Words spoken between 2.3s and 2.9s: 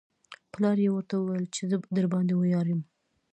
ویاړم